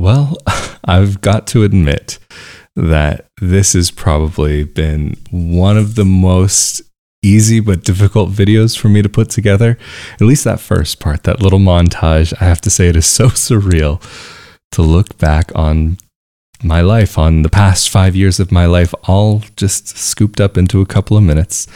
[0.00, 0.38] Well,
[0.86, 2.18] I've got to admit
[2.74, 6.80] that this has probably been one of the most
[7.22, 9.76] easy but difficult videos for me to put together.
[10.14, 13.26] At least that first part, that little montage, I have to say it is so
[13.28, 14.02] surreal
[14.72, 15.98] to look back on
[16.62, 20.80] my life, on the past five years of my life, all just scooped up into
[20.80, 21.66] a couple of minutes.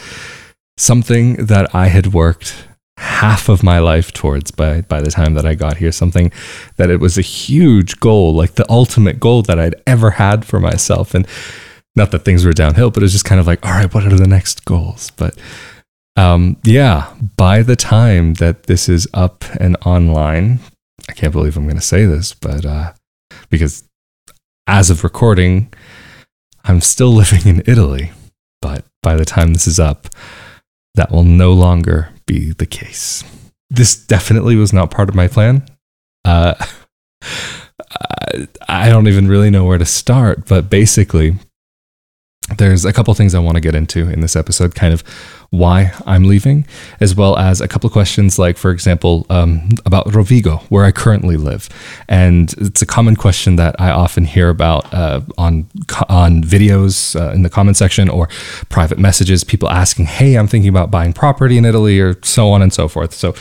[0.77, 2.55] Something that I had worked
[2.97, 6.31] half of my life towards by by the time that I got here something
[6.77, 10.59] that it was a huge goal like the ultimate goal that I'd ever had for
[10.59, 11.13] myself.
[11.13, 11.27] And
[11.95, 14.05] not that things were downhill but it was just kind of like all right what
[14.05, 15.11] are the next goals?
[15.11, 15.37] But
[16.15, 20.59] um yeah by the time that this is up and online
[21.09, 22.93] I can't believe I'm going to say this but uh
[23.49, 23.83] because
[24.67, 25.73] as of recording
[26.63, 28.11] I'm still living in Italy.
[28.61, 30.07] But by the time this is up
[30.95, 33.23] that will no longer be the case.
[33.69, 35.65] This definitely was not part of my plan.
[36.23, 36.55] Uh,
[38.67, 41.35] I don't even really know where to start, but basically,
[42.57, 45.01] there's a couple things I want to get into in this episode, kind of
[45.49, 46.67] why I'm leaving,
[46.99, 51.37] as well as a couple questions, like, for example, um, about Rovigo, where I currently
[51.37, 51.69] live.
[52.07, 55.67] And it's a common question that I often hear about uh, on,
[56.07, 58.29] on videos uh, in the comment section or
[58.69, 62.61] private messages, people asking, Hey, I'm thinking about buying property in Italy, or so on
[62.61, 63.13] and so forth.
[63.13, 63.33] So,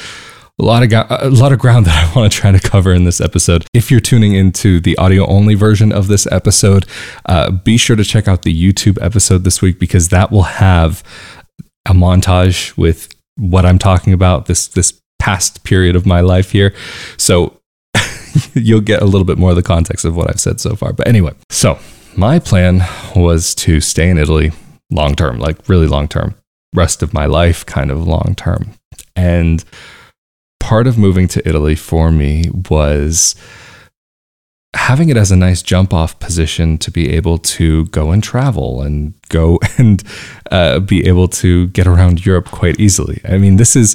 [0.59, 3.05] a lot of a lot of ground that I want to try to cover in
[3.05, 3.67] this episode.
[3.73, 6.87] If you're tuning into the audio only version of this episode,
[7.27, 11.03] uh, be sure to check out the YouTube episode this week because that will have
[11.87, 16.75] a montage with what I'm talking about this this past period of my life here.
[17.17, 17.61] So
[18.55, 20.93] you'll get a little bit more of the context of what I've said so far.
[20.93, 21.79] But anyway, so
[22.17, 22.83] my plan
[23.17, 24.53] was to stay in Italy
[24.91, 26.35] long term, like really long term,
[26.75, 28.75] rest of my life kind of long term.
[29.17, 29.65] And
[30.65, 33.35] part of moving to Italy for me was
[34.75, 38.81] having it as a nice jump off position to be able to go and travel
[38.81, 40.03] and go and
[40.51, 43.21] uh, be able to get around Europe quite easily.
[43.29, 43.95] I mean, this is,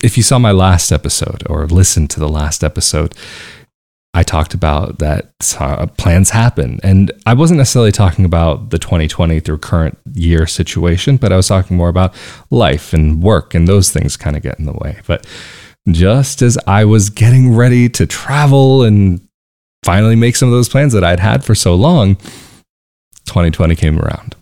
[0.00, 3.12] if you saw my last episode or listened to the last episode,
[4.14, 6.78] I talked about that uh, plans happen.
[6.84, 11.48] And I wasn't necessarily talking about the 2020 through current year situation, but I was
[11.48, 12.14] talking more about
[12.52, 15.00] life and work and those things kind of get in the way.
[15.08, 15.26] But
[15.88, 19.20] just as I was getting ready to travel and
[19.84, 22.16] finally make some of those plans that I'd had for so long,
[23.26, 24.34] 2020 came around.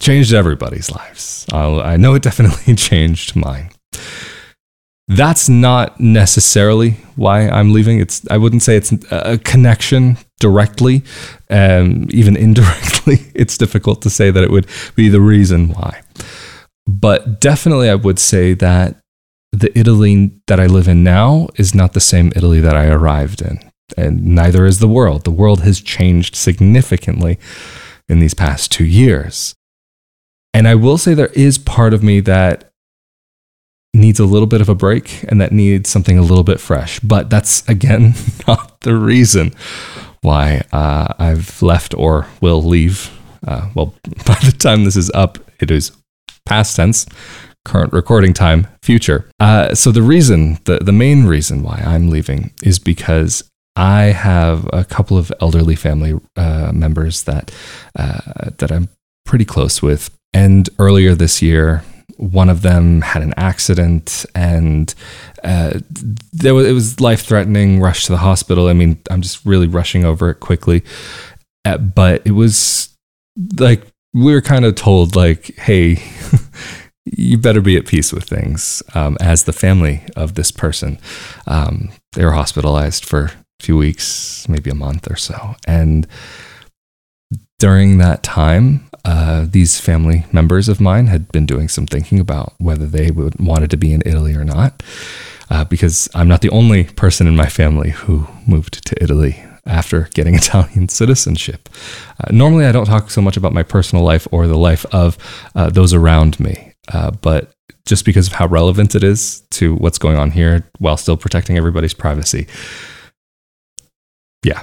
[0.00, 1.46] Changed everybody's lives.
[1.52, 3.70] I'll, i know it definitely changed mine.
[5.06, 8.00] That's not necessarily why I'm leaving.
[8.00, 11.02] It's I wouldn't say it's a connection directly,
[11.50, 13.20] um, even indirectly.
[13.34, 16.00] It's difficult to say that it would be the reason why.
[16.86, 19.00] But definitely, I would say that
[19.52, 23.40] the Italy that I live in now is not the same Italy that I arrived
[23.40, 23.58] in.
[23.96, 25.24] And neither is the world.
[25.24, 27.38] The world has changed significantly
[28.08, 29.54] in these past two years.
[30.52, 32.70] And I will say there is part of me that
[33.92, 36.98] needs a little bit of a break and that needs something a little bit fresh.
[37.00, 38.14] But that's, again,
[38.48, 39.54] not the reason
[40.22, 43.10] why uh, I've left or will leave.
[43.46, 43.94] Uh, well,
[44.26, 45.92] by the time this is up, it is
[46.46, 47.06] past tense,
[47.64, 49.28] current recording time, future.
[49.40, 53.42] Uh, so the reason, the, the main reason why I'm leaving is because
[53.76, 57.52] I have a couple of elderly family uh, members that
[57.98, 58.88] uh, that I'm
[59.24, 61.82] pretty close with, and earlier this year,
[62.16, 64.94] one of them had an accident, and
[65.42, 65.80] uh,
[66.32, 67.80] there was, it was life threatening.
[67.80, 68.68] Rushed to the hospital.
[68.68, 70.84] I mean, I'm just really rushing over it quickly,
[71.64, 72.90] uh, but it was
[73.58, 76.02] like we were kind of told like, hey.
[77.06, 80.98] you better be at peace with things um, as the family of this person.
[81.46, 85.54] Um, they were hospitalized for a few weeks, maybe a month or so.
[85.66, 86.06] And
[87.58, 92.54] during that time, uh, these family members of mine had been doing some thinking about
[92.58, 94.82] whether they would wanted to be in Italy or not.
[95.50, 100.08] Uh, because I'm not the only person in my family who moved to Italy after
[100.14, 101.68] getting Italian citizenship.
[102.20, 105.18] Uh, normally, I don't talk so much about my personal life or the life of
[105.54, 106.72] uh, those around me.
[106.92, 107.52] Uh, but
[107.86, 111.56] just because of how relevant it is to what's going on here while still protecting
[111.56, 112.46] everybody's privacy.
[114.42, 114.62] Yeah.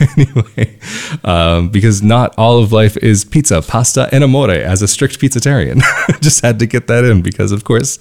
[0.16, 0.78] anyway,
[1.24, 5.82] um, because not all of life is pizza, pasta, and amore as a strict pizzatarian.
[6.20, 7.98] just had to get that in because, of course,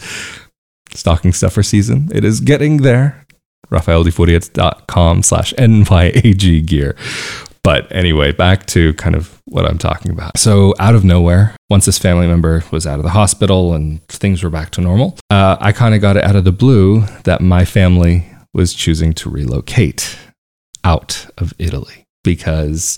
[0.93, 2.09] stocking stuffer season.
[2.13, 3.25] It is getting there.
[3.69, 6.95] RafaelDiFuria.com slash NYAG gear.
[7.63, 10.37] But anyway, back to kind of what I'm talking about.
[10.37, 14.43] So, out of nowhere, once this family member was out of the hospital and things
[14.43, 17.41] were back to normal, uh, I kind of got it out of the blue that
[17.41, 20.17] my family was choosing to relocate
[20.83, 22.97] out of Italy because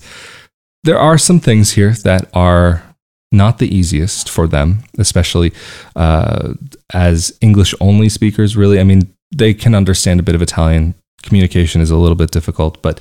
[0.83, 2.83] there are some things here that are
[3.31, 5.53] not the easiest for them, especially
[5.95, 6.53] uh,
[6.94, 8.57] as English only speakers.
[8.57, 10.95] Really, I mean, they can understand a bit of Italian.
[11.24, 13.00] Communication is a little bit difficult, but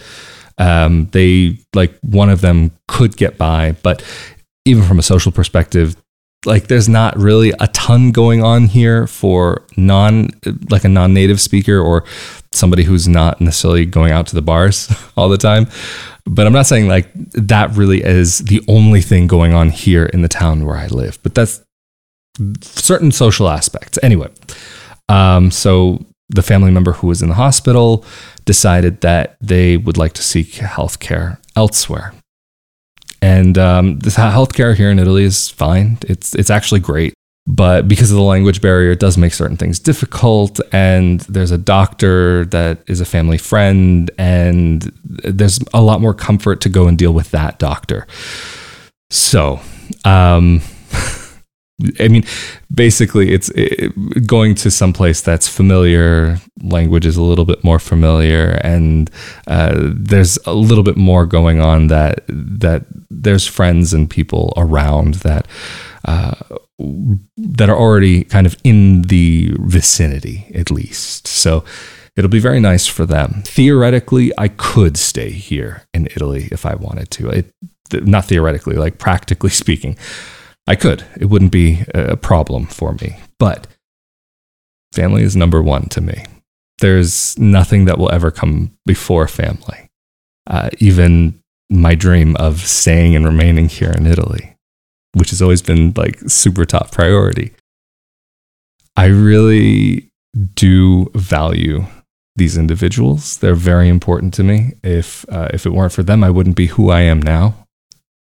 [0.59, 3.73] um, they like one of them could get by.
[3.82, 4.05] But
[4.65, 5.97] even from a social perspective,
[6.47, 10.29] like there's not really a ton going on here for non
[10.71, 12.05] like a non-native speaker or
[12.53, 15.67] somebody who's not necessarily going out to the bars all the time
[16.25, 20.23] but i'm not saying like that really is the only thing going on here in
[20.23, 21.62] the town where i live but that's
[22.62, 24.29] certain social aspects anyway
[25.09, 26.05] um, so
[26.35, 28.05] the family member who was in the hospital
[28.44, 32.12] decided that they would like to seek health care elsewhere
[33.23, 35.99] and um, the healthcare here in Italy is fine.
[36.03, 37.12] It's it's actually great,
[37.47, 40.61] but because of the language barrier, it does make certain things difficult.
[40.73, 46.61] And there's a doctor that is a family friend, and there's a lot more comfort
[46.62, 48.06] to go and deal with that doctor.
[49.11, 49.61] So,
[50.05, 50.61] um,
[51.99, 52.25] I mean,
[52.73, 56.38] basically, it's it, going to some place that's familiar.
[56.62, 59.11] Language is a little bit more familiar, and
[59.47, 61.88] uh, there's a little bit more going on.
[61.88, 65.47] That that there's friends and people around that
[66.05, 66.35] uh,
[67.37, 71.27] that are already kind of in the vicinity, at least.
[71.27, 71.65] So
[72.17, 73.43] it'll be very nice for them.
[73.44, 77.31] Theoretically, I could stay here in Italy if I wanted to.
[77.31, 77.55] It,
[77.93, 79.97] not theoretically, like practically speaking.
[80.70, 81.05] I could.
[81.19, 83.17] It wouldn't be a problem for me.
[83.40, 83.67] But
[84.94, 86.25] family is number one to me.
[86.78, 89.88] There's nothing that will ever come before family.
[90.46, 91.40] Uh, even
[91.70, 94.55] my dream of staying and remaining here in Italy,
[95.14, 97.50] which has always been like super top priority.
[98.96, 100.08] I really
[100.55, 101.84] do value
[102.37, 103.38] these individuals.
[103.38, 104.75] They're very important to me.
[104.84, 107.67] If uh, if it weren't for them, I wouldn't be who I am now.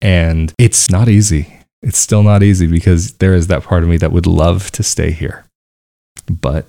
[0.01, 3.97] And it's not easy it's still not easy because there is that part of me
[3.97, 5.45] that would love to stay here.
[6.29, 6.67] But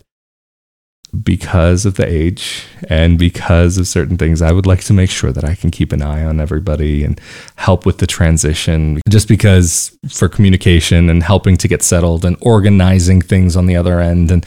[1.25, 5.33] because of the age and because of certain things, I would like to make sure
[5.33, 7.21] that I can keep an eye on everybody and
[7.57, 9.01] help with the transition.
[9.09, 14.01] Just because for communication and helping to get settled and organizing things on the other
[14.01, 14.47] end and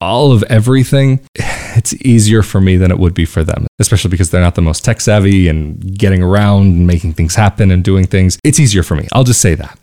[0.00, 4.30] all of everything, it's easier for me than it would be for them, especially because
[4.30, 8.06] they're not the most tech savvy and getting around and making things happen and doing
[8.06, 8.38] things.
[8.44, 9.08] It's easier for me.
[9.12, 9.78] I'll just say that.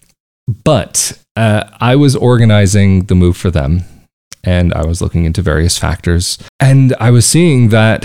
[0.47, 3.83] But uh, I was organizing the move for them
[4.43, 6.37] and I was looking into various factors.
[6.59, 8.03] And I was seeing that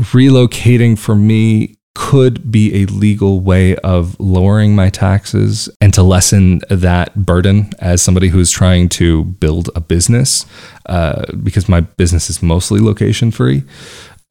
[0.00, 6.60] relocating for me could be a legal way of lowering my taxes and to lessen
[6.68, 10.44] that burden as somebody who's trying to build a business,
[10.86, 13.62] uh, because my business is mostly location free,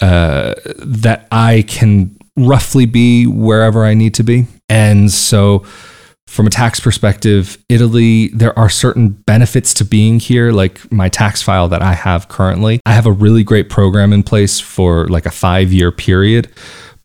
[0.01, 4.45] uh, that I can roughly be wherever I need to be.
[4.67, 5.65] And so,
[6.27, 11.41] from a tax perspective, Italy, there are certain benefits to being here, like my tax
[11.41, 12.79] file that I have currently.
[12.85, 16.51] I have a really great program in place for like a five year period.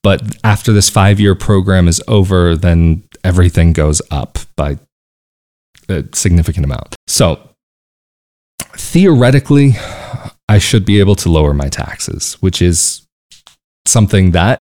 [0.03, 4.79] But after this five year program is over, then everything goes up by
[5.89, 6.95] a significant amount.
[7.07, 7.41] So
[8.75, 9.75] theoretically,
[10.49, 13.07] I should be able to lower my taxes, which is
[13.87, 14.59] something that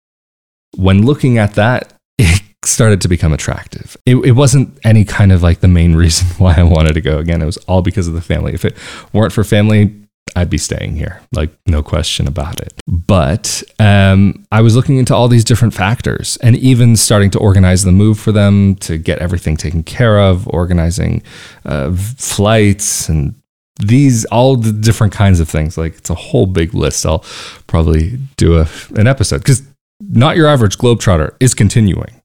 [0.75, 3.97] when looking at that, it started to become attractive.
[4.05, 7.17] It, it wasn't any kind of like the main reason why I wanted to go.
[7.17, 8.53] Again, it was all because of the family.
[8.53, 8.77] If it
[9.13, 9.95] weren't for family,
[10.35, 12.73] I'd be staying here, like no question about it.
[12.87, 17.83] But um, I was looking into all these different factors and even starting to organize
[17.83, 21.23] the move for them to get everything taken care of, organizing
[21.65, 23.35] uh, flights and
[23.79, 25.77] these all the different kinds of things.
[25.77, 27.05] Like it's a whole big list.
[27.05, 27.25] I'll
[27.67, 29.63] probably do a, an episode because
[30.09, 32.21] not your average globetrotter is continuing.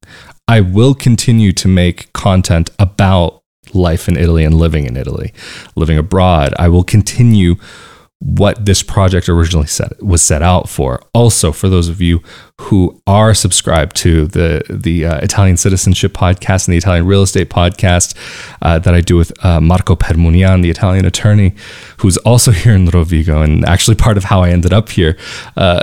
[0.49, 3.43] I will continue to make content about
[3.75, 5.33] life in Italy and living in Italy,
[5.75, 6.55] living abroad.
[6.59, 7.57] I will continue
[8.19, 11.03] what this project originally set was set out for.
[11.13, 12.23] Also, for those of you
[12.63, 17.51] who are subscribed to the the uh, Italian Citizenship podcast and the Italian Real Estate
[17.51, 18.15] podcast
[18.63, 21.55] uh, that I do with uh, Marco Permunian, the Italian attorney,
[21.99, 25.19] who's also here in Rovigo and actually part of how I ended up here
[25.57, 25.83] uh,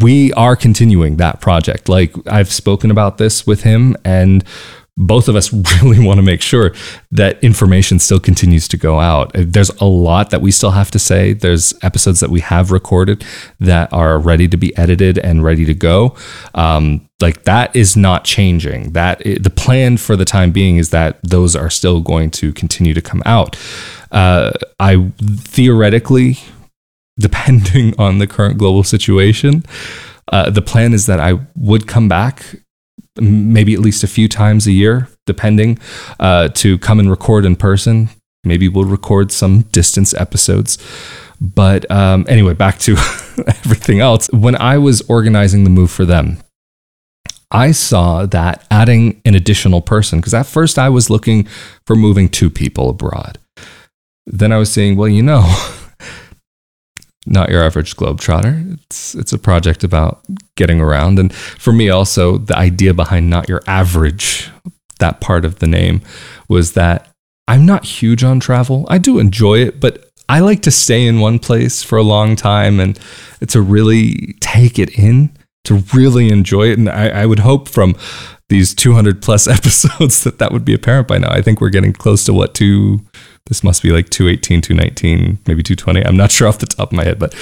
[0.00, 1.88] we are continuing that project.
[1.88, 4.44] Like I've spoken about this with him, and
[4.98, 6.74] both of us really want to make sure
[7.12, 9.30] that information still continues to go out.
[9.34, 11.32] There's a lot that we still have to say.
[11.32, 13.24] There's episodes that we have recorded
[13.60, 16.16] that are ready to be edited and ready to go.
[16.54, 18.92] Um, like that is not changing.
[18.92, 22.94] That the plan for the time being is that those are still going to continue
[22.94, 23.56] to come out.
[24.10, 26.38] Uh, I theoretically
[27.18, 29.64] depending on the current global situation.
[30.30, 32.56] Uh, the plan is that I would come back
[33.20, 35.78] maybe at least a few times a year, depending,
[36.20, 38.08] uh, to come and record in person.
[38.44, 40.78] Maybe we'll record some distance episodes.
[41.40, 42.92] But um, anyway, back to
[43.46, 44.28] everything else.
[44.32, 46.38] When I was organizing the move for them,
[47.50, 51.44] I saw that adding an additional person, because at first I was looking
[51.86, 53.38] for moving two people abroad.
[54.26, 55.42] Then I was saying, well, you know,
[57.28, 58.74] not your average globetrotter.
[58.84, 60.20] It's it's a project about
[60.56, 64.50] getting around, and for me also, the idea behind not your average,
[64.98, 66.00] that part of the name,
[66.48, 67.08] was that
[67.46, 68.86] I'm not huge on travel.
[68.88, 72.36] I do enjoy it, but I like to stay in one place for a long
[72.36, 72.98] time and
[73.48, 75.30] to really take it in,
[75.64, 76.78] to really enjoy it.
[76.78, 77.96] And I, I would hope from
[78.50, 81.30] these 200 plus episodes that that would be apparent by now.
[81.30, 83.00] I think we're getting close to what to
[83.48, 86.04] this must be like 218, 219, maybe 220.
[86.04, 87.34] I'm not sure off the top of my head, but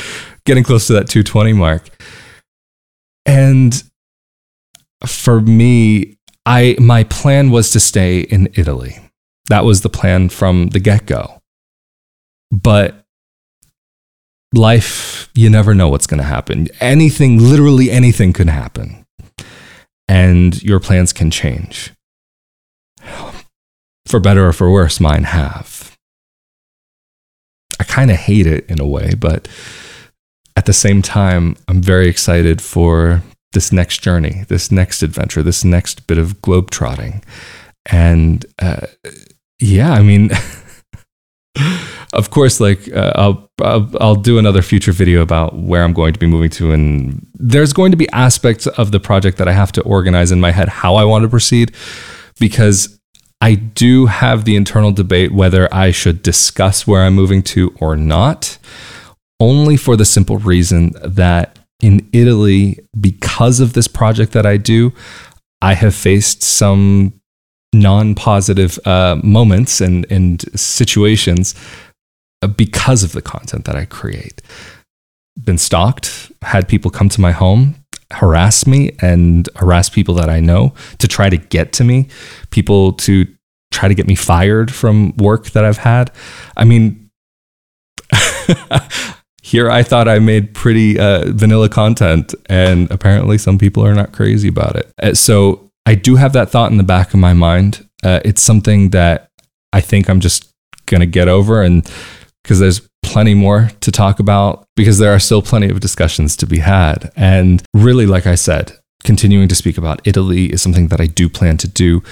[0.45, 1.89] getting close to that 220 mark.
[3.25, 3.83] And
[5.05, 8.99] for me, I my plan was to stay in Italy.
[9.49, 11.43] That was the plan from the get-go.
[12.51, 13.05] But
[14.53, 16.69] life, you never know what's going to happen.
[16.81, 19.05] Anything, literally anything can happen.
[20.09, 21.93] And your plans can change.
[24.07, 25.76] For better or for worse, mine have.
[27.79, 29.49] I kind of hate it in a way, but
[30.57, 35.65] at the same time, I'm very excited for this next journey, this next adventure, this
[35.65, 37.23] next bit of globetrotting.
[37.87, 38.87] And uh,
[39.61, 40.31] yeah, I mean,
[42.13, 46.13] of course, like uh, I'll, I'll, I'll do another future video about where I'm going
[46.13, 49.53] to be moving to, and there's going to be aspects of the project that I
[49.53, 51.75] have to organize in my head how I want to proceed,
[52.39, 52.96] because
[53.47, 57.95] I do have the internal debate whether I should discuss where I'm moving to or
[57.95, 58.59] not,
[59.39, 64.93] only for the simple reason that in Italy, because of this project that I do,
[65.63, 67.21] I have faced some
[67.73, 71.55] non positive uh, moments and, and situations
[72.43, 74.43] uh, because of the content that I create.
[75.41, 77.77] Been stalked, had people come to my home,
[78.11, 82.09] harass me and harass people that I know to try to get to me,
[82.51, 83.27] people to
[83.77, 86.11] try to get me fired from work that I've had.
[86.57, 87.11] I mean,
[89.43, 94.13] here I thought I made pretty uh, vanilla content, and apparently some people are not
[94.13, 94.93] crazy about it.
[95.01, 97.87] Uh, so I do have that thought in the back of my mind.
[98.03, 99.31] Uh, it's something that
[99.73, 100.51] I think I'm just
[100.87, 101.89] going to get over, and
[102.43, 106.47] because there's plenty more to talk about, because there are still plenty of discussions to
[106.47, 107.13] be had.
[107.15, 108.73] And really, like I said,
[109.05, 112.03] continuing to speak about Italy is something that I do plan to do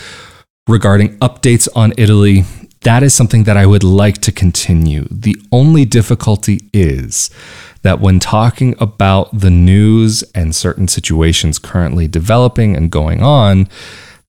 [0.69, 2.45] regarding updates on Italy.
[2.83, 5.07] That is something that I would like to continue.
[5.11, 7.31] The only difficulty is
[7.83, 13.69] that when talking about the news and certain situations currently developing and going on,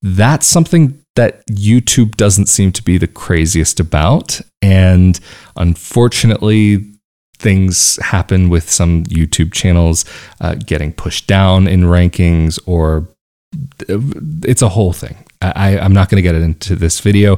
[0.01, 4.42] that's something that YouTube doesn't seem to be the craziest about.
[4.62, 5.20] And
[5.56, 6.94] unfortunately,
[7.38, 10.06] things happen with some YouTube channels
[10.42, 13.08] uh, getting pushed down in rankings, or
[13.88, 15.25] it's a whole thing.
[15.55, 17.37] I, I'm not going to get it into this video,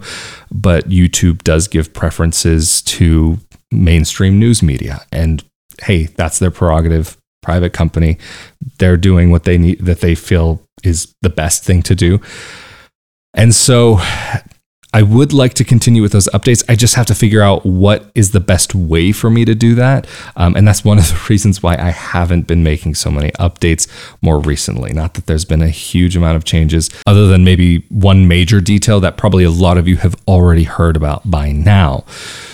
[0.51, 3.37] but YouTube does give preferences to
[3.71, 5.01] mainstream news media.
[5.11, 5.43] And
[5.83, 8.17] hey, that's their prerogative, private company.
[8.79, 12.19] They're doing what they need, that they feel is the best thing to do.
[13.33, 13.99] And so
[14.97, 16.63] I would like to continue with those updates.
[16.67, 19.75] I just have to figure out what is the best way for me to do
[19.75, 20.07] that.
[20.35, 23.87] Um, and that's one of the reasons why I haven't been making so many updates
[24.23, 24.93] more recently.
[24.93, 28.99] Not that there's been a huge amount of changes, other than maybe one major detail
[29.01, 32.03] that probably a lot of you have already heard about by now.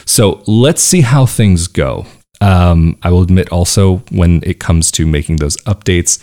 [0.05, 2.05] So let's see how things go.
[2.41, 6.21] Um, I will admit also, when it comes to making those updates,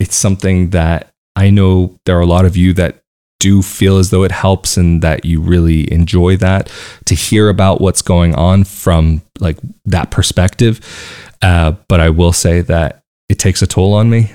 [0.00, 3.01] it's something that I know there are a lot of you that
[3.42, 6.72] do feel as though it helps and that you really enjoy that
[7.06, 10.78] to hear about what's going on from like that perspective.
[11.42, 14.32] Uh, but I will say that it takes a toll on me.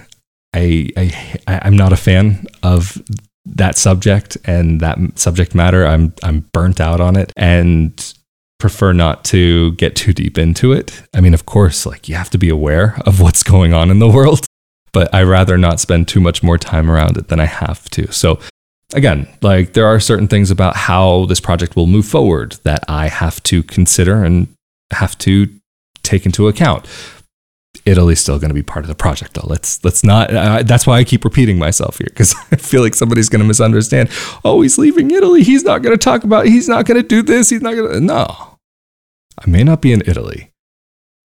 [0.54, 3.02] I, I I'm not a fan of
[3.46, 5.88] that subject and that subject matter.
[5.88, 8.14] I'm I'm burnt out on it and
[8.60, 11.02] prefer not to get too deep into it.
[11.14, 14.00] I mean, of course, like you have to be aware of what's going on in
[14.00, 14.46] the world,
[14.92, 18.12] but I rather not spend too much more time around it than I have to.
[18.12, 18.40] So
[18.94, 23.08] again, like there are certain things about how this project will move forward that I
[23.08, 24.48] have to consider and
[24.92, 25.48] have to
[26.04, 26.86] take into account.
[27.86, 29.48] Italy's still going to be part of the project, though.
[29.48, 30.34] Let's let's not.
[30.34, 33.48] Uh, that's why I keep repeating myself here because I feel like somebody's going to
[33.48, 34.10] misunderstand.
[34.44, 35.44] Oh, he's leaving Italy.
[35.44, 36.48] He's not going to talk about.
[36.48, 37.50] He's not going to do this.
[37.50, 38.00] He's not going to.
[38.02, 38.58] No,
[39.38, 40.52] I may not be in Italy,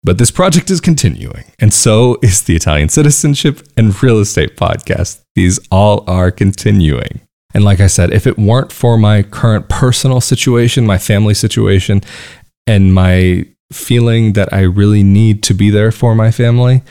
[0.03, 5.22] But this project is continuing, and so is the Italian Citizenship and Real Estate Podcast.
[5.36, 7.22] These all are continuing.
[7.53, 12.01] And like I said, if it weren't for my current personal situation, my family situation,
[12.67, 16.84] and my feeling that I really need to be there for my family,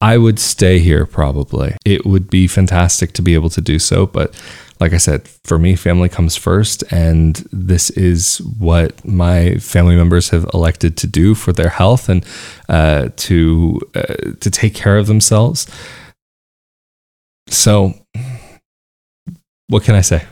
[0.00, 1.76] I would stay here probably.
[1.84, 4.06] It would be fantastic to be able to do so.
[4.06, 4.34] But
[4.80, 6.82] like I said, for me, family comes first.
[6.92, 12.26] And this is what my family members have elected to do for their health and
[12.68, 15.68] uh, to, uh, to take care of themselves.
[17.46, 17.94] So,
[19.72, 20.26] what can I say?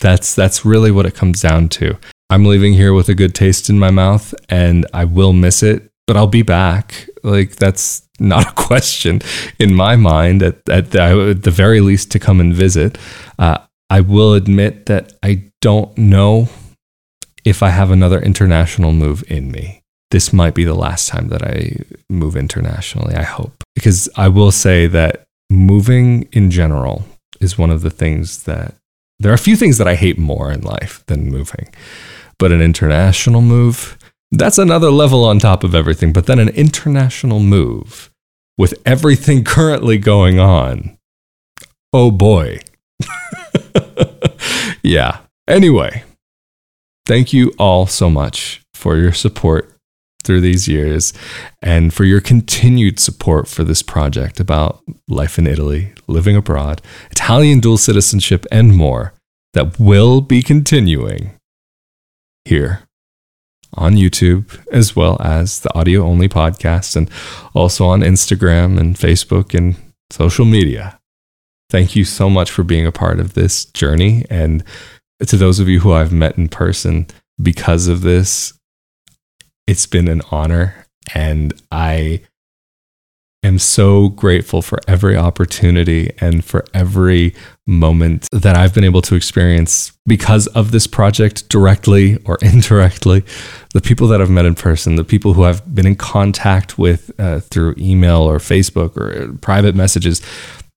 [0.00, 1.98] That's, that's really what it comes down to.
[2.30, 5.90] I'm leaving here with a good taste in my mouth and I will miss it,
[6.06, 7.08] but I'll be back.
[7.24, 9.20] Like, that's not a question
[9.58, 12.96] in my mind, at, at, the, at the very least, to come and visit.
[13.36, 13.58] Uh,
[13.90, 16.48] I will admit that I don't know
[17.44, 19.82] if I have another international move in me.
[20.12, 23.64] This might be the last time that I move internationally, I hope.
[23.74, 27.04] Because I will say that moving in general
[27.40, 28.74] is one of the things that
[29.18, 31.68] there are a few things that I hate more in life than moving.
[32.38, 33.98] But an international move,
[34.30, 36.12] that's another level on top of everything.
[36.12, 38.10] But then an international move
[38.56, 40.98] with everything currently going on,
[41.92, 42.60] oh boy.
[44.82, 45.18] yeah.
[45.48, 46.04] Anyway,
[47.06, 49.77] thank you all so much for your support
[50.24, 51.12] through these years
[51.62, 57.60] and for your continued support for this project about life in Italy, living abroad, Italian
[57.60, 59.14] dual citizenship, and more
[59.54, 61.32] that will be continuing
[62.44, 62.82] here
[63.74, 67.10] on YouTube, as well as the audio only podcast, and
[67.54, 69.76] also on Instagram and Facebook and
[70.10, 70.98] social media.
[71.70, 74.24] Thank you so much for being a part of this journey.
[74.30, 74.64] And
[75.26, 77.06] to those of you who I've met in person
[77.40, 78.57] because of this,
[79.68, 80.86] it's been an honor.
[81.14, 82.22] And I
[83.44, 87.34] am so grateful for every opportunity and for every
[87.66, 93.24] moment that I've been able to experience because of this project directly or indirectly.
[93.74, 97.10] The people that I've met in person, the people who I've been in contact with
[97.20, 100.22] uh, through email or Facebook or private messages,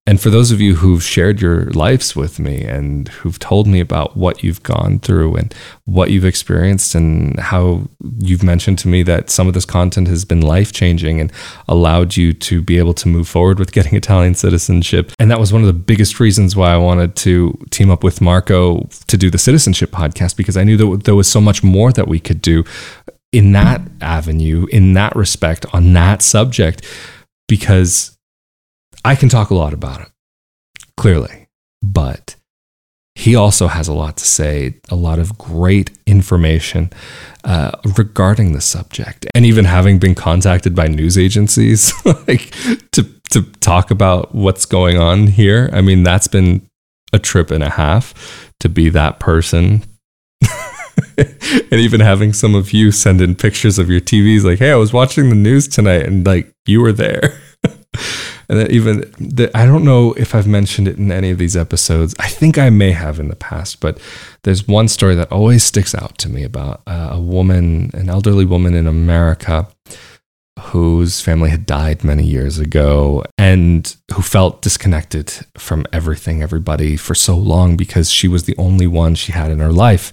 [0.08, 3.80] and for those of you who've shared your lives with me and who've told me
[3.80, 5.54] about what you've gone through and
[5.86, 7.88] what you've experienced, and how
[8.18, 11.32] you've mentioned to me that some of this content has been life changing and
[11.68, 15.12] allowed you to be able to move forward with getting Italian citizenship.
[15.20, 18.22] And that was one of the biggest reasons why I wanted to team up with
[18.22, 21.92] Marco to do the citizenship podcast because I knew that there was so much more
[21.92, 22.64] that we could do
[23.32, 26.84] in that avenue, in that respect, on that subject.
[27.48, 28.18] Because
[29.04, 30.10] I can talk a lot about it,
[30.98, 31.48] clearly,
[31.82, 32.36] but
[33.16, 36.92] he also has a lot to say, a lot of great information
[37.44, 41.94] uh, regarding the subject, and even having been contacted by news agencies
[42.28, 42.52] like
[42.92, 45.70] to to talk about what's going on here.
[45.74, 46.68] I mean, that's been
[47.14, 49.84] a trip and a half to be that person.
[51.18, 54.76] and even having some of you send in pictures of your TVs, like, "Hey, I
[54.76, 57.41] was watching the news tonight, and like you were there."
[58.52, 62.14] And then even I don't know if I've mentioned it in any of these episodes.
[62.20, 63.98] I think I may have in the past, but
[64.44, 68.44] there's one story that always sticks out to me about uh, a woman, an elderly
[68.44, 69.70] woman in America
[70.60, 77.16] whose family had died many years ago and who felt disconnected from everything, everybody for
[77.16, 80.12] so long because she was the only one she had in her life.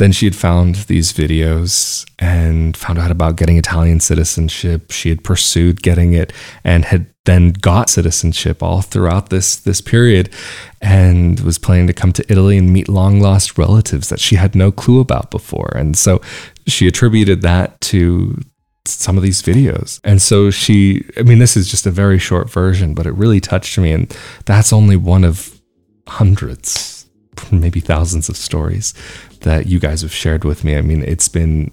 [0.00, 4.92] Then she had found these videos and found out about getting Italian citizenship.
[4.92, 6.32] She had pursued getting it
[6.64, 10.32] and had then got citizenship all throughout this this period
[10.80, 14.54] and was planning to come to Italy and meet long lost relatives that she had
[14.54, 15.70] no clue about before.
[15.76, 16.22] And so
[16.66, 18.40] she attributed that to
[18.86, 20.00] some of these videos.
[20.02, 23.38] And so she I mean this is just a very short version, but it really
[23.38, 25.60] touched me and that's only one of
[26.08, 27.06] hundreds
[27.52, 28.92] maybe thousands of stories
[29.40, 30.76] that you guys have shared with me.
[30.76, 31.72] I mean, it's been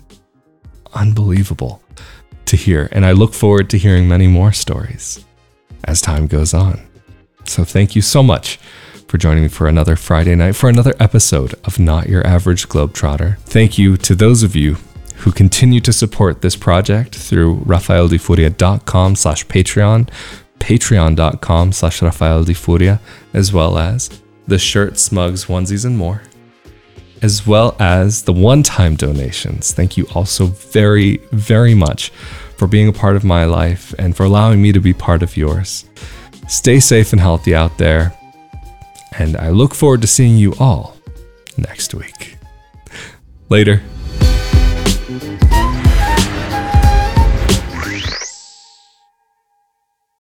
[0.94, 1.82] unbelievable
[2.46, 2.90] to hear.
[2.92, 5.24] And I look forward to hearing many more stories
[5.84, 6.82] as time goes on.
[7.46, 8.60] So thank you so much
[9.08, 13.38] for joining me for another Friday night for another episode of Not Your Average Globetrotter.
[13.40, 14.78] Thank you to those of you
[15.18, 20.10] who continue to support this project through rafaeldifuria.com slash patreon,
[20.60, 23.00] patreon.com slash rafaeldifuria,
[23.34, 26.22] as well as the shirts, mugs, onesies, and more,
[27.22, 29.74] as well as the one time donations.
[29.74, 32.10] Thank you also very, very much
[32.58, 35.38] for being a part of my life and for allowing me to be part of
[35.38, 35.86] yours.
[36.48, 38.14] Stay safe and healthy out there,
[39.18, 40.96] and I look forward to seeing you all
[41.58, 42.38] next week.
[43.50, 43.82] Later.